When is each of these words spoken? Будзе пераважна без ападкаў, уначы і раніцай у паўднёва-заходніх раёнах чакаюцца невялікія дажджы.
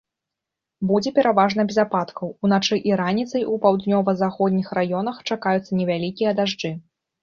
Будзе 0.91 1.11
пераважна 1.17 1.65
без 1.73 1.77
ападкаў, 1.85 2.33
уначы 2.47 2.79
і 2.91 2.97
раніцай 3.03 3.47
у 3.53 3.61
паўднёва-заходніх 3.69 4.75
раёнах 4.83 5.25
чакаюцца 5.33 5.71
невялікія 5.83 6.39
дажджы. 6.39 6.79